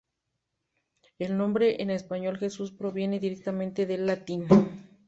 El 1.19 1.37
nombre 1.37 1.79
en 1.83 1.91
español, 1.91 2.39
Jesús, 2.39 2.71
proviene 2.71 3.19
directamente 3.19 3.85
del 3.85 4.07
latín. 4.07 4.47